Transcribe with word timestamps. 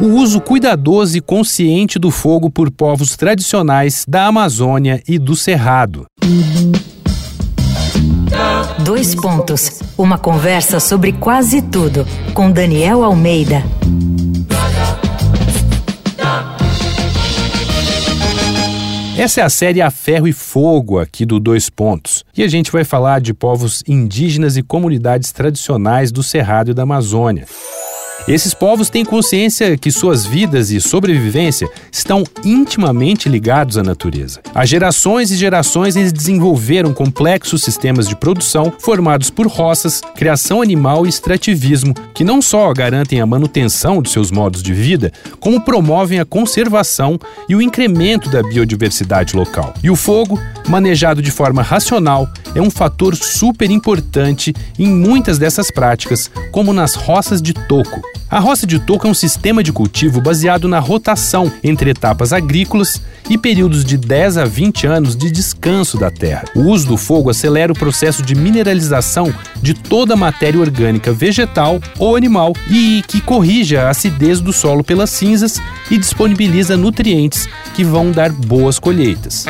o 0.00 0.06
uso 0.06 0.40
cuidadoso 0.40 1.16
e 1.16 1.20
consciente 1.20 1.98
do 1.98 2.10
fogo 2.10 2.50
por 2.50 2.70
povos 2.70 3.16
tradicionais 3.16 4.04
da 4.08 4.26
Amazônia 4.26 5.02
e 5.06 5.18
do 5.18 5.36
Cerrado. 5.36 6.06
Dois 8.84 9.14
pontos. 9.14 9.80
Uma 9.96 10.18
conversa 10.18 10.80
sobre 10.80 11.12
quase 11.12 11.62
tudo 11.62 12.06
com 12.34 12.50
Daniel 12.50 13.04
Almeida. 13.04 13.62
Essa 19.16 19.42
é 19.42 19.44
a 19.44 19.48
série 19.48 19.80
A 19.80 19.92
Ferro 19.92 20.26
e 20.26 20.32
Fogo 20.32 20.98
aqui 20.98 21.24
do 21.24 21.38
Dois 21.38 21.70
Pontos. 21.70 22.24
E 22.36 22.42
a 22.42 22.48
gente 22.48 22.72
vai 22.72 22.82
falar 22.82 23.20
de 23.20 23.32
povos 23.32 23.82
indígenas 23.86 24.56
e 24.56 24.62
comunidades 24.62 25.30
tradicionais 25.30 26.10
do 26.10 26.20
Cerrado 26.20 26.72
e 26.72 26.74
da 26.74 26.82
Amazônia. 26.82 27.46
Esses 28.26 28.54
povos 28.54 28.88
têm 28.88 29.04
consciência 29.04 29.76
que 29.76 29.90
suas 29.90 30.24
vidas 30.24 30.70
e 30.70 30.80
sobrevivência 30.80 31.68
estão 31.92 32.24
intimamente 32.42 33.28
ligados 33.28 33.76
à 33.76 33.82
natureza. 33.82 34.40
Há 34.54 34.64
gerações 34.64 35.30
e 35.30 35.36
gerações 35.36 35.94
eles 35.94 36.10
desenvolveram 36.10 36.94
complexos 36.94 37.62
sistemas 37.62 38.08
de 38.08 38.16
produção 38.16 38.72
formados 38.78 39.28
por 39.28 39.46
roças, 39.46 40.00
criação 40.16 40.62
animal 40.62 41.04
e 41.04 41.10
extrativismo, 41.10 41.92
que 42.14 42.24
não 42.24 42.40
só 42.40 42.72
garantem 42.72 43.20
a 43.20 43.26
manutenção 43.26 44.00
de 44.00 44.08
seus 44.08 44.30
modos 44.30 44.62
de 44.62 44.72
vida, 44.72 45.12
como 45.38 45.60
promovem 45.60 46.18
a 46.18 46.24
conservação 46.24 47.18
e 47.46 47.54
o 47.54 47.60
incremento 47.60 48.30
da 48.30 48.42
biodiversidade 48.42 49.36
local. 49.36 49.74
E 49.82 49.90
o 49.90 49.96
fogo, 49.96 50.40
manejado 50.66 51.20
de 51.20 51.30
forma 51.30 51.60
racional, 51.60 52.26
é 52.54 52.62
um 52.62 52.70
fator 52.70 53.14
super 53.14 53.70
importante 53.70 54.54
em 54.78 54.86
muitas 54.86 55.36
dessas 55.36 55.70
práticas, 55.70 56.30
como 56.50 56.72
nas 56.72 56.94
roças 56.94 57.42
de 57.42 57.52
toco. 57.52 58.13
A 58.30 58.40
roça 58.40 58.66
de 58.66 58.78
toco 58.78 59.06
é 59.06 59.10
um 59.10 59.14
sistema 59.14 59.62
de 59.62 59.72
cultivo 59.72 60.20
baseado 60.20 60.66
na 60.66 60.78
rotação 60.78 61.52
entre 61.62 61.90
etapas 61.90 62.32
agrícolas 62.32 63.00
e 63.28 63.36
períodos 63.36 63.84
de 63.84 63.96
10 63.96 64.38
a 64.38 64.44
20 64.44 64.86
anos 64.86 65.16
de 65.16 65.30
descanso 65.30 65.98
da 65.98 66.10
terra. 66.10 66.44
O 66.54 66.62
uso 66.62 66.88
do 66.88 66.96
fogo 66.96 67.30
acelera 67.30 67.72
o 67.72 67.78
processo 67.78 68.22
de 68.22 68.34
mineralização 68.34 69.32
de 69.62 69.74
toda 69.74 70.14
a 70.14 70.16
matéria 70.16 70.60
orgânica 70.60 71.12
vegetal 71.12 71.80
ou 71.98 72.16
animal 72.16 72.54
e 72.70 73.02
que 73.06 73.20
corrige 73.20 73.76
a 73.76 73.90
acidez 73.90 74.40
do 74.40 74.52
solo 74.52 74.82
pelas 74.82 75.10
cinzas 75.10 75.60
e 75.90 75.98
disponibiliza 75.98 76.76
nutrientes 76.76 77.48
que 77.74 77.84
vão 77.84 78.10
dar 78.10 78.32
boas 78.32 78.78
colheitas. 78.78 79.46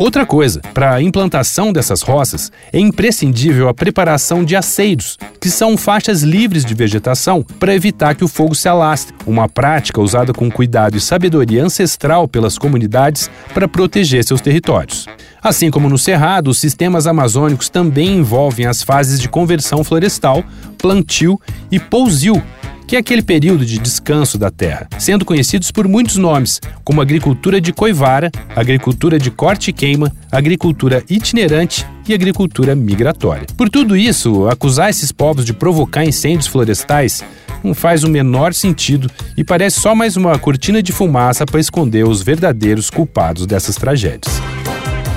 Outra 0.00 0.24
coisa, 0.24 0.62
para 0.72 0.94
a 0.94 1.02
implantação 1.02 1.74
dessas 1.74 2.00
roças, 2.00 2.50
é 2.72 2.80
imprescindível 2.80 3.68
a 3.68 3.74
preparação 3.74 4.42
de 4.42 4.56
aceiros, 4.56 5.18
que 5.38 5.50
são 5.50 5.76
faixas 5.76 6.22
livres 6.22 6.64
de 6.64 6.72
vegetação 6.72 7.44
para 7.58 7.74
evitar 7.74 8.14
que 8.14 8.24
o 8.24 8.28
fogo 8.28 8.54
se 8.54 8.66
alastre, 8.66 9.14
uma 9.26 9.46
prática 9.46 10.00
usada 10.00 10.32
com 10.32 10.50
cuidado 10.50 10.96
e 10.96 11.00
sabedoria 11.02 11.62
ancestral 11.62 12.26
pelas 12.26 12.56
comunidades 12.56 13.30
para 13.52 13.68
proteger 13.68 14.24
seus 14.24 14.40
territórios. 14.40 15.06
Assim 15.42 15.70
como 15.70 15.86
no 15.86 15.98
Cerrado, 15.98 16.48
os 16.48 16.58
sistemas 16.58 17.06
amazônicos 17.06 17.68
também 17.68 18.16
envolvem 18.16 18.64
as 18.64 18.82
fases 18.82 19.20
de 19.20 19.28
conversão 19.28 19.84
florestal, 19.84 20.42
plantio 20.78 21.38
e 21.70 21.78
pousio, 21.78 22.42
que 22.90 22.96
é 22.96 22.98
aquele 22.98 23.22
período 23.22 23.64
de 23.64 23.78
descanso 23.78 24.36
da 24.36 24.50
terra, 24.50 24.88
sendo 24.98 25.24
conhecidos 25.24 25.70
por 25.70 25.86
muitos 25.86 26.16
nomes, 26.16 26.60
como 26.82 27.00
agricultura 27.00 27.60
de 27.60 27.72
coivara, 27.72 28.32
agricultura 28.56 29.16
de 29.16 29.30
corte 29.30 29.70
e 29.70 29.72
queima, 29.72 30.12
agricultura 30.28 31.00
itinerante 31.08 31.86
e 32.08 32.12
agricultura 32.12 32.74
migratória. 32.74 33.46
Por 33.56 33.70
tudo 33.70 33.96
isso, 33.96 34.48
acusar 34.48 34.90
esses 34.90 35.12
povos 35.12 35.44
de 35.44 35.52
provocar 35.52 36.04
incêndios 36.04 36.48
florestais 36.48 37.22
não 37.62 37.74
faz 37.74 38.02
o 38.02 38.10
menor 38.10 38.52
sentido 38.52 39.08
e 39.36 39.44
parece 39.44 39.80
só 39.80 39.94
mais 39.94 40.16
uma 40.16 40.36
cortina 40.36 40.82
de 40.82 40.90
fumaça 40.90 41.46
para 41.46 41.60
esconder 41.60 42.04
os 42.04 42.22
verdadeiros 42.22 42.90
culpados 42.90 43.46
dessas 43.46 43.76
tragédias. 43.76 44.42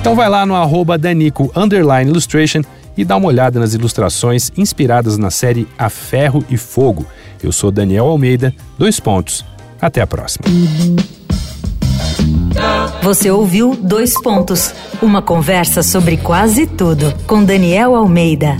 Então 0.00 0.16
vai 0.16 0.28
lá 0.28 0.44
no 0.44 0.56
arroba 0.56 0.98
Danico 0.98 1.52
Illustration 2.04 2.62
e 2.96 3.04
dá 3.04 3.16
uma 3.16 3.28
olhada 3.28 3.60
nas 3.60 3.74
ilustrações 3.74 4.50
inspiradas 4.56 5.16
na 5.16 5.30
série 5.30 5.68
A 5.78 5.88
Ferro 5.88 6.44
e 6.50 6.56
Fogo, 6.56 7.06
eu 7.46 7.52
sou 7.52 7.70
Daniel 7.70 8.06
Almeida, 8.06 8.54
dois 8.78 8.98
pontos. 9.00 9.44
Até 9.80 10.00
a 10.00 10.06
próxima. 10.06 10.44
Você 13.02 13.30
ouviu 13.30 13.74
Dois 13.74 14.12
Pontos 14.20 14.74
uma 15.00 15.22
conversa 15.22 15.82
sobre 15.82 16.18
quase 16.18 16.66
tudo 16.66 17.14
com 17.26 17.42
Daniel 17.42 17.94
Almeida. 17.94 18.56